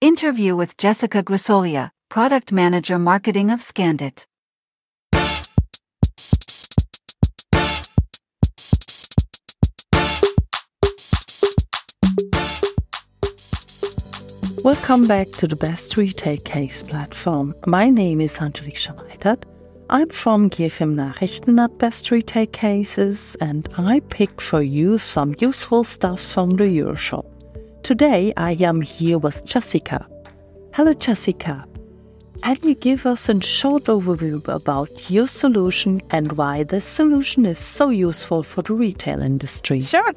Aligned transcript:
Interview 0.00 0.54
with 0.54 0.76
Jessica 0.76 1.24
Grisolia, 1.24 1.90
Product 2.08 2.52
Manager 2.52 3.00
Marketing 3.00 3.50
of 3.50 3.58
Scandit. 3.58 4.26
Welcome 14.62 15.08
back 15.08 15.32
to 15.32 15.48
the 15.48 15.56
Best 15.56 15.96
Retail 15.96 16.36
Case 16.36 16.84
platform. 16.84 17.52
My 17.66 17.90
name 17.90 18.20
is 18.20 18.40
Angelique 18.40 18.76
Schamaitert. 18.76 19.42
I'm 19.90 20.10
from 20.10 20.48
GFM 20.48 20.94
Nachrichten 20.94 21.58
at 21.58 21.76
Best 21.78 22.12
Retail 22.12 22.46
Cases 22.46 23.36
and 23.40 23.68
I 23.76 23.98
pick 24.10 24.40
for 24.40 24.62
you 24.62 24.96
some 24.96 25.34
useful 25.40 25.82
stuffs 25.82 26.32
from 26.32 26.50
the 26.50 26.66
Euroshop. 26.66 27.37
Today 27.88 28.34
I 28.36 28.52
am 28.60 28.82
here 28.82 29.16
with 29.16 29.46
Jessica. 29.46 30.06
Hello 30.74 30.92
Jessica. 30.92 31.64
Can 32.42 32.58
you 32.62 32.74
give 32.74 33.06
us 33.06 33.30
a 33.30 33.40
short 33.40 33.84
overview 33.84 34.46
about 34.46 35.10
your 35.10 35.26
solution 35.26 36.02
and 36.10 36.32
why 36.32 36.64
this 36.64 36.84
solution 36.84 37.46
is 37.46 37.58
so 37.58 37.88
useful 37.88 38.42
for 38.42 38.60
the 38.60 38.74
retail 38.74 39.22
industry? 39.22 39.80
Sure. 39.80 40.12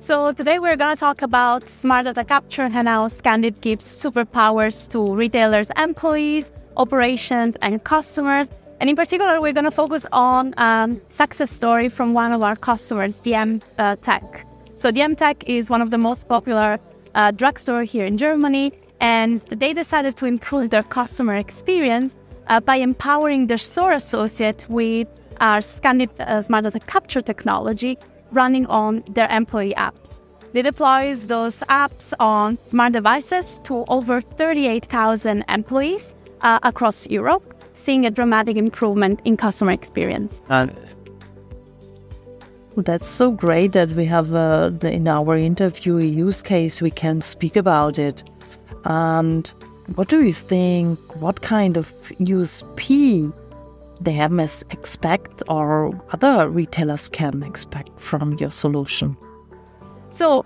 So 0.00 0.32
today 0.32 0.58
we're 0.58 0.76
going 0.76 0.94
to 0.94 1.00
talk 1.00 1.22
about 1.22 1.66
smart 1.70 2.04
data 2.04 2.24
capture 2.24 2.64
and 2.64 2.86
how 2.86 3.08
Scandit 3.08 3.62
gives 3.62 3.86
superpowers 3.86 4.86
to 4.90 5.14
retailers, 5.14 5.70
employees, 5.78 6.52
operations, 6.76 7.56
and 7.62 7.82
customers. 7.84 8.50
And 8.80 8.90
in 8.90 8.96
particular, 8.96 9.40
we're 9.40 9.54
going 9.54 9.64
to 9.64 9.70
focus 9.70 10.04
on 10.12 10.52
um, 10.58 11.00
success 11.08 11.50
story 11.50 11.88
from 11.88 12.12
one 12.12 12.34
of 12.34 12.42
our 12.42 12.54
customers, 12.54 13.18
DM 13.20 13.62
uh, 13.78 13.96
Tech. 14.02 14.46
So 14.76 14.92
DM 14.92 15.16
Tech 15.16 15.42
is 15.48 15.70
one 15.70 15.80
of 15.80 15.90
the 15.90 15.96
most 15.96 16.28
popular 16.28 16.78
uh, 17.14 17.30
drugstore 17.30 17.82
here 17.82 18.04
in 18.04 18.16
Germany, 18.16 18.72
and 19.00 19.40
they 19.48 19.72
decided 19.72 20.16
to 20.16 20.26
improve 20.26 20.70
their 20.70 20.82
customer 20.82 21.36
experience 21.36 22.14
uh, 22.48 22.60
by 22.60 22.76
empowering 22.76 23.46
their 23.46 23.58
store 23.58 23.92
associate 23.92 24.66
with 24.68 25.08
our 25.40 25.58
Scandit 25.58 26.08
uh, 26.20 26.42
smart 26.42 26.64
data 26.64 26.80
capture 26.80 27.20
technology 27.20 27.98
running 28.30 28.66
on 28.66 29.02
their 29.10 29.28
employee 29.30 29.74
apps. 29.76 30.20
They 30.52 30.62
deploy 30.62 31.14
those 31.14 31.60
apps 31.68 32.12
on 32.20 32.58
smart 32.64 32.92
devices 32.92 33.60
to 33.64 33.84
over 33.88 34.20
38,000 34.20 35.44
employees 35.48 36.14
uh, 36.42 36.60
across 36.62 37.08
Europe, 37.08 37.42
seeing 37.74 38.06
a 38.06 38.10
dramatic 38.10 38.56
improvement 38.56 39.20
in 39.24 39.36
customer 39.36 39.72
experience. 39.72 40.42
Uh, 40.48 40.68
that's 42.76 43.06
so 43.06 43.30
great 43.30 43.72
that 43.72 43.90
we 43.90 44.04
have 44.06 44.34
uh, 44.34 44.70
in 44.82 45.06
our 45.06 45.36
interview 45.36 45.98
a 45.98 46.04
use 46.04 46.42
case 46.42 46.82
we 46.82 46.90
can 46.90 47.20
speak 47.20 47.56
about 47.56 47.98
it. 47.98 48.24
And 48.84 49.46
what 49.94 50.08
do 50.08 50.22
you 50.24 50.32
think? 50.32 50.98
What 51.20 51.42
kind 51.42 51.76
of 51.76 51.92
USP 52.20 53.32
they 54.00 54.28
must 54.28 54.64
expect 54.72 55.42
or 55.48 55.90
other 56.10 56.48
retailers 56.48 57.08
can 57.08 57.42
expect 57.42 57.98
from 58.00 58.32
your 58.32 58.50
solution? 58.50 59.16
So, 60.10 60.44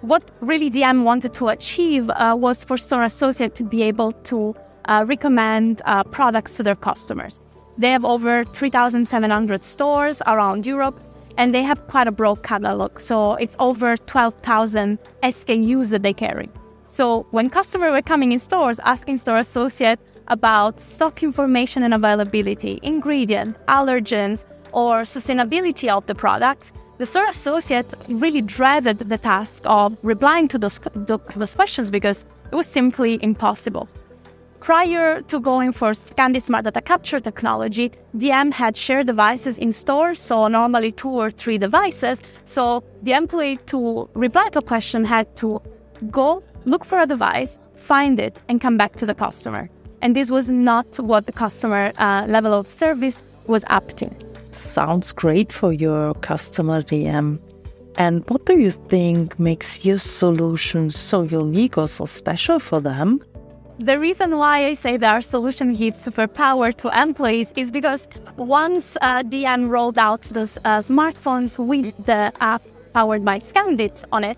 what 0.00 0.30
really 0.40 0.70
DM 0.70 1.02
wanted 1.04 1.34
to 1.34 1.48
achieve 1.48 2.08
uh, 2.10 2.34
was 2.38 2.64
for 2.64 2.76
store 2.76 3.02
associate 3.02 3.54
to 3.56 3.64
be 3.64 3.82
able 3.82 4.12
to 4.12 4.54
uh, 4.84 5.04
recommend 5.06 5.82
uh, 5.84 6.04
products 6.04 6.56
to 6.56 6.62
their 6.62 6.76
customers. 6.76 7.40
They 7.76 7.90
have 7.90 8.04
over 8.04 8.44
3,700 8.44 9.62
stores 9.62 10.20
around 10.26 10.66
Europe 10.66 11.00
and 11.38 11.54
they 11.54 11.62
have 11.62 11.86
quite 11.86 12.06
a 12.06 12.12
broad 12.12 12.42
catalog. 12.42 13.00
So 13.00 13.34
it's 13.34 13.56
over 13.58 13.96
12,000 13.96 14.98
SKUs 15.22 15.88
that 15.90 16.02
they 16.02 16.12
carry. 16.12 16.50
So 16.88 17.26
when 17.30 17.48
customers 17.48 17.92
were 17.92 18.02
coming 18.02 18.32
in 18.32 18.38
stores 18.38 18.78
asking 18.80 19.18
store 19.18 19.38
associate 19.38 20.00
about 20.26 20.80
stock 20.80 21.22
information 21.22 21.84
and 21.84 21.94
availability, 21.94 22.80
ingredients, 22.82 23.58
allergens, 23.68 24.44
or 24.72 25.02
sustainability 25.02 25.88
of 25.88 26.04
the 26.06 26.14
product, 26.14 26.72
the 26.98 27.06
store 27.06 27.28
associate 27.28 27.94
really 28.08 28.42
dreaded 28.42 28.98
the 28.98 29.16
task 29.16 29.62
of 29.64 29.96
replying 30.02 30.48
to 30.48 30.58
those, 30.58 30.80
those 30.94 31.54
questions 31.54 31.90
because 31.90 32.26
it 32.50 32.56
was 32.56 32.66
simply 32.66 33.18
impossible. 33.22 33.88
Prior 34.60 35.20
to 35.22 35.40
going 35.40 35.72
for 35.72 35.92
Scandit 35.92 36.42
Smart 36.42 36.64
Data 36.64 36.80
Capture 36.80 37.20
technology, 37.20 37.92
DM 38.16 38.52
had 38.52 38.76
shared 38.76 39.06
devices 39.06 39.56
in 39.56 39.72
stores, 39.72 40.20
so 40.20 40.48
normally 40.48 40.90
two 40.90 41.08
or 41.08 41.30
three 41.30 41.58
devices. 41.58 42.20
So 42.44 42.82
the 43.02 43.12
employee 43.12 43.58
to 43.66 44.08
reply 44.14 44.48
to 44.50 44.58
a 44.58 44.62
question 44.62 45.04
had 45.04 45.34
to 45.36 45.62
go 46.10 46.42
look 46.64 46.84
for 46.84 46.98
a 46.98 47.06
device, 47.06 47.58
find 47.76 48.18
it, 48.18 48.38
and 48.48 48.60
come 48.60 48.76
back 48.76 48.96
to 48.96 49.06
the 49.06 49.14
customer. 49.14 49.70
And 50.02 50.14
this 50.14 50.30
was 50.30 50.50
not 50.50 50.98
what 50.98 51.26
the 51.26 51.32
customer 51.32 51.92
uh, 51.96 52.24
level 52.28 52.52
of 52.52 52.66
service 52.66 53.22
was 53.46 53.64
up 53.68 53.88
to. 53.96 54.10
Sounds 54.50 55.12
great 55.12 55.52
for 55.52 55.72
your 55.72 56.14
customer 56.14 56.82
DM. 56.82 57.38
And 57.96 58.28
what 58.28 58.46
do 58.46 58.58
you 58.58 58.70
think 58.70 59.38
makes 59.40 59.84
your 59.84 59.98
solution 59.98 60.90
so 60.90 61.22
unique 61.22 61.76
or 61.78 61.88
so 61.88 62.06
special 62.06 62.58
for 62.58 62.80
them? 62.80 63.22
The 63.78 63.96
reason 63.96 64.36
why 64.36 64.66
I 64.66 64.74
say 64.74 64.96
that 64.96 65.14
our 65.14 65.20
solution 65.20 65.72
gives 65.72 66.04
superpower 66.04 66.74
to 66.74 67.00
employees 67.00 67.52
is 67.54 67.70
because 67.70 68.08
once 68.36 68.96
uh, 69.00 69.22
DM 69.22 69.68
rolled 69.68 69.98
out 69.98 70.22
those 70.22 70.58
uh, 70.58 70.78
smartphones 70.80 71.64
with 71.64 71.94
the 72.04 72.32
app 72.40 72.62
powered 72.92 73.24
by 73.24 73.38
Scandit 73.38 74.02
on 74.10 74.24
it, 74.24 74.36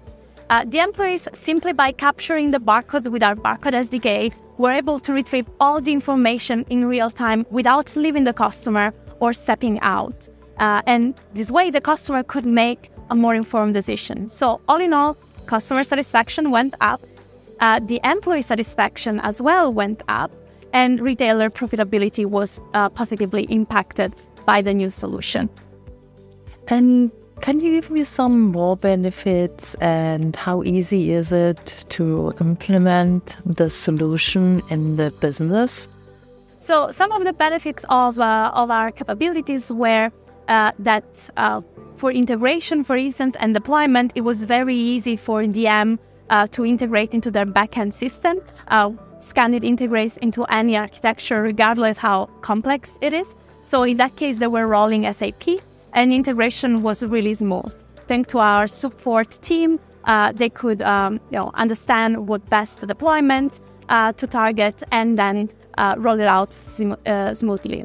uh, 0.51 0.67
the 0.67 0.81
employees 0.81 1.27
simply 1.33 1.73
by 1.73 1.91
capturing 1.91 2.51
the 2.51 2.59
barcode 2.59 3.11
with 3.11 3.23
our 3.23 3.35
barcode 3.35 3.73
SDK 3.73 4.31
were 4.59 4.73
able 4.73 5.01
to 5.01 5.15
retrieve 5.15 5.47
all 5.59 5.81
the 5.81 5.93
information 5.93 6.67
in 6.69 6.85
real 6.85 7.09
time 7.09 7.47
without 7.51 7.97
leaving 7.97 8.25
the 8.25 8.35
customer 8.35 8.93
or 9.21 9.33
stepping 9.33 9.81
out. 9.81 10.29
Uh, 10.59 10.83
and 10.85 11.15
this 11.33 11.51
way, 11.51 11.71
the 11.71 11.81
customer 11.81 12.23
could 12.23 12.45
make 12.45 12.91
a 13.09 13.15
more 13.15 13.35
informed 13.35 13.73
decision. 13.73 14.29
So, 14.29 14.61
all 14.69 14.83
in 14.83 14.93
all, 14.93 15.17
customer 15.47 15.83
satisfaction 15.83 16.51
went 16.51 16.75
up, 16.83 17.01
uh, 17.61 17.81
the 17.81 18.01
employee 18.05 18.43
satisfaction 18.43 19.21
as 19.21 19.41
well 19.41 19.73
went 19.73 20.03
up, 20.09 20.31
and 20.73 21.01
retailer 21.01 21.51
profitability 21.51 22.27
was 22.27 22.61
uh, 22.75 22.89
positively 22.89 23.45
impacted 23.45 24.15
by 24.47 24.63
the 24.63 24.73
new 24.73 24.91
solution. 24.91 25.49
And 26.69 27.11
can 27.41 27.61
you 27.61 27.81
give 27.81 27.91
me 27.91 28.05
some 28.05 28.53
more 28.53 28.77
benefits 28.77 29.75
and 29.77 30.37
how 30.37 30.63
easy 30.63 31.11
is 31.11 31.33
it 31.33 31.85
to 31.91 32.33
implement 32.41 33.37
the 33.45 33.71
solution 33.71 34.63
in 34.69 34.97
the 34.97 35.11
business? 35.21 35.89
So 36.59 36.91
some 36.91 37.11
of 37.13 37.25
the 37.25 37.33
benefits 37.33 37.85
of, 37.89 38.19
uh, 38.19 38.53
of 38.55 38.71
our 38.71 38.91
capabilities 38.93 39.73
were 39.73 40.11
uh, 40.49 40.73
that 40.79 41.31
uh, 41.37 41.63
for 41.97 42.13
integration, 42.13 42.85
for 42.85 42.97
instance, 42.97 43.37
and 43.41 43.55
deployment, 43.55 44.13
it 44.15 44.21
was 44.21 44.43
very 44.43 44.77
easy 44.77 45.17
for 45.17 45.43
DM 45.43 45.99
uh, 46.31 46.47
to 46.49 46.65
integrate 46.65 47.13
into 47.13 47.31
their 47.31 47.47
backend 47.47 47.93
system. 47.93 48.41
Uh, 48.69 48.91
Scandit 49.21 49.65
integrates 49.65 50.17
into 50.19 50.45
any 50.45 50.77
architecture, 50.77 51.43
regardless 51.43 51.99
how 51.99 52.27
complex 52.41 52.97
it 53.03 53.13
is. 53.13 53.35
So 53.65 53.83
in 53.83 53.99
that 53.99 54.17
case, 54.17 54.39
they 54.39 54.47
were 54.47 54.67
rolling 54.67 55.11
SAP 55.13 55.61
and 55.93 56.13
integration 56.13 56.83
was 56.83 57.03
really 57.03 57.35
smooth. 57.35 57.75
Thanks 58.07 58.31
to 58.33 58.39
our 58.39 58.67
support 58.67 59.39
team, 59.43 59.79
uh, 60.05 60.33
they 60.33 60.49
could 60.49 60.81
um, 60.83 61.15
you 61.31 61.39
know, 61.39 61.51
understand 61.55 62.27
what 62.27 62.49
best 62.49 62.87
deployment 62.87 63.61
uh, 63.89 64.13
to 64.15 64.27
target 64.27 64.83
and 64.91 65.19
then 65.19 65.51
uh, 65.79 65.95
roll 65.99 66.19
it 66.19 66.27
out 66.27 66.53
sim- 66.53 66.97
uh, 67.07 67.35
smoothly. 67.35 67.85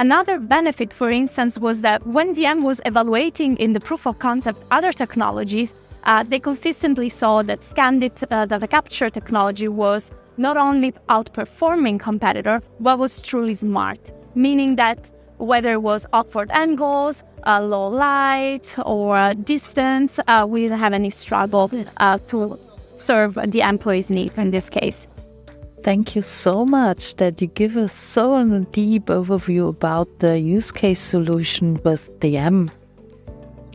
Another 0.00 0.40
benefit, 0.40 0.92
for 0.92 1.10
instance, 1.10 1.56
was 1.56 1.82
that 1.82 2.04
when 2.04 2.34
DM 2.34 2.62
was 2.62 2.80
evaluating 2.84 3.56
in 3.58 3.74
the 3.74 3.80
proof 3.80 4.06
of 4.06 4.18
concept 4.18 4.64
other 4.72 4.92
technologies, 4.92 5.74
uh, 6.04 6.22
they 6.22 6.38
consistently 6.38 7.08
saw 7.08 7.42
that 7.42 7.60
Scandit 7.60 8.24
uh, 8.30 8.46
data 8.46 8.66
capture 8.66 9.10
technology 9.10 9.68
was 9.68 10.10
not 10.36 10.56
only 10.56 10.92
outperforming 11.08 11.98
competitor, 12.00 12.60
but 12.80 12.98
was 12.98 13.22
truly 13.22 13.54
smart, 13.54 14.12
meaning 14.34 14.76
that 14.76 15.10
whether 15.38 15.72
it 15.72 15.82
was 15.82 16.06
awkward 16.12 16.50
angles, 16.52 17.22
uh, 17.46 17.60
low 17.60 17.88
light, 17.88 18.74
or 18.84 19.34
distance, 19.34 20.18
uh, 20.28 20.46
we 20.48 20.62
didn't 20.62 20.78
have 20.78 20.92
any 20.92 21.10
struggle 21.10 21.70
uh, 21.98 22.18
to 22.18 22.58
serve 22.96 23.38
the 23.46 23.60
employee's 23.60 24.10
needs 24.10 24.36
in 24.38 24.50
this 24.50 24.70
case. 24.70 25.08
Thank 25.82 26.16
you 26.16 26.22
so 26.22 26.64
much 26.64 27.16
that 27.16 27.42
you 27.42 27.48
give 27.48 27.76
us 27.76 27.92
so 27.92 28.36
a 28.36 28.60
deep 28.72 29.06
overview 29.06 29.68
about 29.68 30.20
the 30.20 30.38
use 30.38 30.72
case 30.72 31.00
solution 31.00 31.78
with 31.84 32.08
DM. 32.20 32.70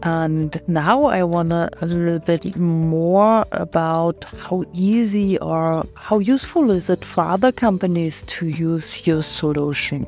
And 0.03 0.61
now 0.67 1.05
I 1.05 1.23
want 1.23 1.49
to 1.49 1.69
a 1.81 1.85
little 1.85 2.19
bit 2.19 2.55
more 2.55 3.45
about 3.51 4.23
how 4.37 4.63
easy 4.73 5.37
or 5.39 5.85
how 5.95 6.19
useful 6.19 6.71
is 6.71 6.89
it 6.89 7.03
for 7.03 7.23
other 7.23 7.51
companies 7.51 8.23
to 8.23 8.47
use 8.47 9.05
your 9.05 9.23
solution. 9.23 10.05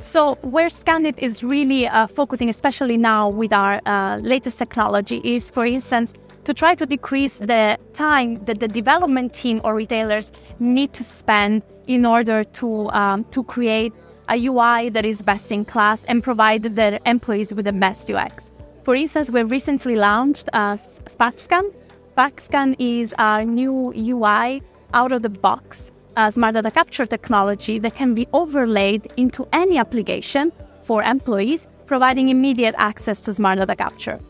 So, 0.00 0.36
where 0.42 0.68
Scandit 0.68 1.18
is 1.18 1.42
really 1.42 1.88
uh, 1.88 2.06
focusing, 2.06 2.48
especially 2.48 2.96
now 2.96 3.28
with 3.28 3.52
our 3.52 3.80
uh, 3.86 4.18
latest 4.22 4.58
technology, 4.58 5.20
is 5.24 5.50
for 5.50 5.66
instance, 5.66 6.14
to 6.44 6.54
try 6.54 6.74
to 6.76 6.86
decrease 6.86 7.38
the 7.38 7.76
time 7.92 8.44
that 8.44 8.60
the 8.60 8.68
development 8.68 9.34
team 9.34 9.60
or 9.64 9.74
retailers 9.74 10.32
need 10.60 10.92
to 10.92 11.02
spend 11.02 11.64
in 11.88 12.06
order 12.06 12.44
to 12.44 12.88
um, 12.90 13.24
to 13.32 13.42
create 13.42 13.92
a 14.28 14.46
UI 14.46 14.88
that 14.90 15.04
is 15.04 15.22
best 15.22 15.50
in 15.50 15.64
class 15.64 16.04
and 16.04 16.22
provide 16.22 16.62
their 16.62 17.00
employees 17.04 17.52
with 17.52 17.64
the 17.64 17.72
best 17.72 18.10
UX. 18.10 18.52
For 18.86 18.94
instance, 18.94 19.32
we 19.32 19.42
recently 19.42 19.96
launched 19.96 20.48
uh, 20.52 20.76
SparkScan. 20.76 21.74
SparkScan 22.16 22.76
is 22.78 23.12
our 23.18 23.44
new 23.44 23.92
UI 23.92 24.62
out 24.94 25.10
of 25.10 25.22
the 25.22 25.28
box 25.28 25.90
uh, 26.16 26.30
smart 26.30 26.54
data 26.54 26.70
capture 26.70 27.04
technology 27.04 27.80
that 27.80 27.96
can 27.96 28.14
be 28.14 28.28
overlaid 28.32 29.08
into 29.16 29.44
any 29.52 29.76
application 29.76 30.52
for 30.84 31.02
employees, 31.02 31.66
providing 31.86 32.28
immediate 32.28 32.76
access 32.78 33.18
to 33.22 33.34
smart 33.34 33.58
data 33.58 33.74
capture. 33.74 34.20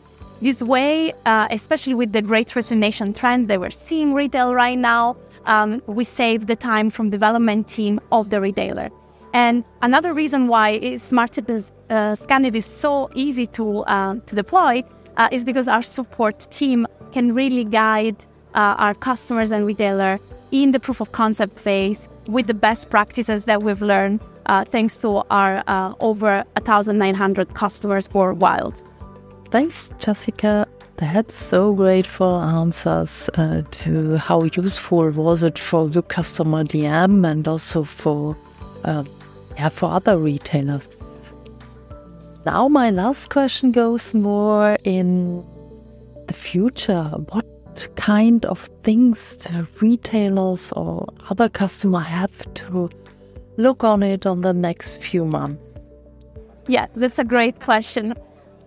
This 0.41 0.63
way, 0.63 1.13
uh, 1.27 1.47
especially 1.51 1.93
with 1.93 2.11
the 2.11 2.23
great 2.23 2.55
resignation 2.55 3.13
trend 3.13 3.49
that 3.49 3.59
we're 3.59 3.69
seeing 3.69 4.15
retail 4.15 4.55
right 4.55 4.79
now, 4.79 5.17
um, 5.45 5.83
we 5.85 6.03
save 6.03 6.47
the 6.47 6.55
time 6.55 6.89
from 6.89 7.11
development 7.11 7.67
team 7.67 7.99
of 8.11 8.31
the 8.31 8.41
retailer. 8.41 8.89
And 9.33 9.63
another 9.81 10.13
reason 10.13 10.47
why 10.47 10.97
Smart 10.97 11.37
is, 11.49 11.71
uh, 11.89 12.15
is 12.53 12.65
so 12.65 13.09
easy 13.13 13.47
to, 13.47 13.79
uh, 13.81 14.15
to 14.25 14.35
deploy 14.35 14.83
uh, 15.17 15.29
is 15.31 15.43
because 15.43 15.67
our 15.67 15.81
support 15.81 16.47
team 16.51 16.87
can 17.11 17.33
really 17.33 17.63
guide 17.63 18.25
uh, 18.53 18.75
our 18.77 18.93
customers 18.93 19.51
and 19.51 19.65
retailer 19.65 20.19
in 20.51 20.71
the 20.71 20.79
proof 20.79 21.01
of 21.01 21.11
concept 21.11 21.59
phase 21.59 22.09
with 22.27 22.47
the 22.47 22.53
best 22.53 22.89
practices 22.89 23.45
that 23.45 23.61
we've 23.61 23.81
learned 23.81 24.19
uh, 24.47 24.63
thanks 24.65 24.97
to 24.99 25.23
our 25.29 25.63
uh, 25.67 25.93
over 25.99 26.43
1,900 26.55 27.53
customers 27.53 28.09
worldwide. 28.13 28.81
Thanks, 29.51 29.89
Jessica. 29.99 30.67
That's 30.97 31.35
so 31.35 31.73
great 31.73 32.07
for 32.07 32.41
answers 32.41 33.29
uh, 33.35 33.61
to 33.69 34.17
how 34.17 34.43
useful 34.43 35.11
was 35.11 35.43
it 35.43 35.59
for 35.59 35.87
the 35.89 36.01
customer 36.01 36.63
DM 36.63 37.29
and 37.29 37.47
also 37.47 37.83
for 37.83 38.35
uh, 38.83 39.03
yeah 39.57 39.69
for 39.69 39.89
other 39.91 40.17
retailers. 40.17 40.87
Now 42.45 42.67
my 42.67 42.91
last 42.91 43.29
question 43.29 43.71
goes 43.71 44.13
more 44.13 44.77
in 44.83 45.43
the 46.27 46.33
future. 46.33 47.03
What 47.29 47.45
kind 47.95 48.45
of 48.45 48.69
things 48.83 49.35
the 49.37 49.67
retailers 49.81 50.71
or 50.71 51.07
other 51.29 51.49
customer 51.49 51.99
have 51.99 52.53
to 52.53 52.89
look 53.57 53.83
on 53.83 54.03
it 54.03 54.25
on 54.25 54.41
the 54.41 54.53
next 54.53 55.03
few 55.03 55.25
months? 55.25 55.61
Yeah, 56.67 56.87
that's 56.95 57.19
a 57.19 57.23
great 57.23 57.59
question. 57.59 58.13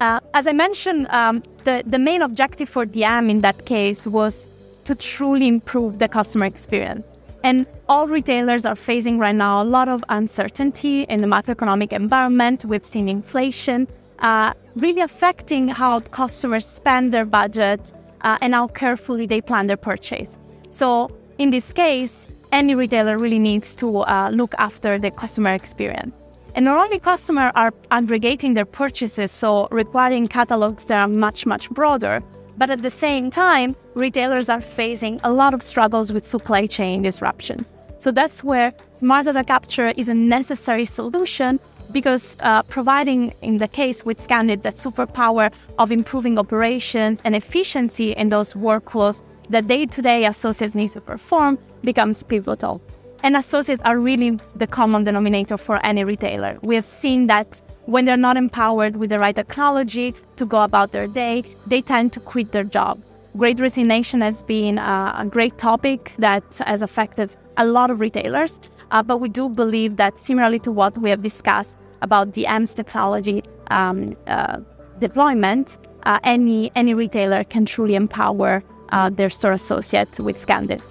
Uh, 0.00 0.20
as 0.32 0.46
I 0.46 0.52
mentioned, 0.52 1.06
um, 1.10 1.42
the, 1.64 1.82
the 1.86 1.98
main 1.98 2.22
objective 2.22 2.68
for 2.68 2.86
DM 2.86 3.30
in 3.30 3.42
that 3.42 3.66
case 3.66 4.06
was 4.06 4.48
to 4.86 4.94
truly 4.94 5.46
improve 5.46 5.98
the 5.98 6.08
customer 6.08 6.46
experience. 6.46 7.06
And 7.42 7.66
all 7.88 8.06
retailers 8.06 8.64
are 8.66 8.76
facing 8.76 9.18
right 9.18 9.34
now 9.34 9.62
a 9.62 9.64
lot 9.64 9.88
of 9.88 10.04
uncertainty 10.08 11.02
in 11.04 11.20
the 11.20 11.26
macroeconomic 11.26 11.92
environment. 11.92 12.64
We've 12.64 12.84
seen 12.84 13.08
inflation 13.08 13.88
uh, 14.20 14.52
really 14.76 15.00
affecting 15.00 15.68
how 15.68 16.00
customers 16.00 16.66
spend 16.66 17.12
their 17.12 17.24
budget 17.24 17.92
uh, 18.22 18.38
and 18.40 18.54
how 18.54 18.66
carefully 18.68 19.26
they 19.26 19.40
plan 19.40 19.66
their 19.66 19.76
purchase. 19.76 20.38
So, 20.68 21.08
in 21.38 21.50
this 21.50 21.72
case, 21.72 22.28
any 22.52 22.74
retailer 22.74 23.16
really 23.16 23.38
needs 23.38 23.74
to 23.76 24.00
uh, 24.00 24.30
look 24.30 24.54
after 24.58 24.98
the 24.98 25.10
customer 25.10 25.54
experience. 25.54 26.14
And 26.54 26.64
not 26.64 26.78
only 26.78 26.98
customers 26.98 27.52
are 27.54 27.72
aggregating 27.90 28.54
their 28.54 28.64
purchases, 28.64 29.30
so 29.30 29.68
requiring 29.70 30.26
catalogs 30.26 30.84
that 30.84 30.98
are 30.98 31.08
much, 31.08 31.46
much 31.46 31.70
broader, 31.70 32.20
but 32.60 32.68
at 32.68 32.82
the 32.82 32.90
same 32.90 33.30
time, 33.30 33.74
retailers 33.94 34.50
are 34.50 34.60
facing 34.60 35.18
a 35.24 35.32
lot 35.32 35.54
of 35.54 35.62
struggles 35.62 36.12
with 36.12 36.26
supply 36.26 36.66
chain 36.66 37.00
disruptions. 37.00 37.72
So 37.96 38.12
that's 38.12 38.44
where 38.44 38.74
smart 38.92 39.24
data 39.24 39.42
capture 39.42 39.88
is 39.96 40.10
a 40.10 40.14
necessary 40.14 40.84
solution 40.84 41.58
because 41.90 42.36
uh, 42.40 42.62
providing, 42.64 43.32
in 43.40 43.56
the 43.56 43.66
case 43.66 44.04
with 44.04 44.18
Scandit, 44.20 44.60
that 44.62 44.74
superpower 44.74 45.50
of 45.78 45.90
improving 45.90 46.38
operations 46.38 47.18
and 47.24 47.34
efficiency 47.34 48.12
in 48.12 48.28
those 48.28 48.52
workflows 48.52 49.22
that 49.48 49.66
day 49.66 49.86
to 49.86 50.02
day 50.02 50.26
associates 50.26 50.74
need 50.74 50.90
to 50.90 51.00
perform 51.00 51.58
becomes 51.82 52.22
pivotal. 52.22 52.82
And 53.22 53.38
associates 53.38 53.80
are 53.86 53.98
really 53.98 54.38
the 54.54 54.66
common 54.66 55.04
denominator 55.04 55.56
for 55.56 55.84
any 55.84 56.04
retailer. 56.04 56.58
We 56.60 56.74
have 56.74 56.86
seen 56.86 57.26
that 57.28 57.62
when 57.86 58.04
they're 58.04 58.16
not 58.16 58.36
empowered 58.36 58.96
with 58.96 59.10
the 59.10 59.18
right 59.18 59.34
technology 59.34 60.14
to 60.36 60.46
go 60.46 60.62
about 60.62 60.92
their 60.92 61.06
day, 61.06 61.44
they 61.66 61.80
tend 61.80 62.12
to 62.12 62.20
quit 62.20 62.52
their 62.52 62.64
job. 62.64 63.02
Great 63.36 63.60
resignation 63.60 64.20
has 64.20 64.42
been 64.42 64.78
uh, 64.78 65.14
a 65.16 65.26
great 65.26 65.56
topic 65.58 66.12
that 66.18 66.60
has 66.66 66.82
affected 66.82 67.34
a 67.56 67.64
lot 67.64 67.90
of 67.90 68.00
retailers, 68.00 68.60
uh, 68.90 69.02
but 69.02 69.18
we 69.18 69.28
do 69.28 69.48
believe 69.48 69.96
that 69.96 70.18
similarly 70.18 70.58
to 70.58 70.72
what 70.72 70.96
we 70.98 71.10
have 71.10 71.22
discussed 71.22 71.78
about 72.02 72.32
the 72.32 72.46
AMS 72.46 72.74
technology 72.74 73.42
um, 73.70 74.16
uh, 74.26 74.58
deployment, 74.98 75.78
uh, 76.04 76.18
any 76.24 76.72
any 76.74 76.94
retailer 76.94 77.44
can 77.44 77.64
truly 77.66 77.94
empower 77.94 78.62
uh, 78.90 79.10
their 79.10 79.30
store 79.30 79.52
associates 79.52 80.18
with 80.18 80.44
Scandit. 80.44 80.82